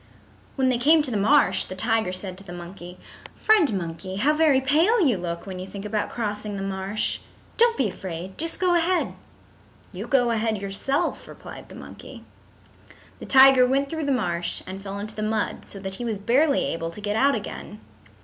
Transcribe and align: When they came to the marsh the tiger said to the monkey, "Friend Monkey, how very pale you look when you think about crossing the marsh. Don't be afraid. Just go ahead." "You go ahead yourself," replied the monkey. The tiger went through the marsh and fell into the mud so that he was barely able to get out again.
When 0.55 0.69
they 0.69 0.79
came 0.79 1.03
to 1.03 1.11
the 1.11 1.15
marsh 1.15 1.65
the 1.65 1.75
tiger 1.75 2.11
said 2.11 2.35
to 2.39 2.43
the 2.43 2.51
monkey, 2.51 2.97
"Friend 3.35 3.71
Monkey, 3.77 4.15
how 4.15 4.33
very 4.33 4.59
pale 4.59 4.99
you 5.05 5.15
look 5.15 5.45
when 5.45 5.59
you 5.59 5.67
think 5.67 5.85
about 5.85 6.09
crossing 6.09 6.55
the 6.55 6.63
marsh. 6.63 7.19
Don't 7.57 7.77
be 7.77 7.87
afraid. 7.89 8.35
Just 8.35 8.59
go 8.59 8.73
ahead." 8.73 9.13
"You 9.93 10.07
go 10.07 10.31
ahead 10.31 10.57
yourself," 10.57 11.27
replied 11.27 11.69
the 11.69 11.75
monkey. 11.75 12.25
The 13.19 13.27
tiger 13.27 13.67
went 13.67 13.89
through 13.91 14.05
the 14.05 14.11
marsh 14.11 14.63
and 14.65 14.81
fell 14.81 14.97
into 14.97 15.13
the 15.13 15.21
mud 15.21 15.65
so 15.67 15.77
that 15.77 15.93
he 16.01 16.03
was 16.03 16.17
barely 16.17 16.65
able 16.65 16.89
to 16.89 16.99
get 16.99 17.15
out 17.15 17.35
again. 17.35 17.79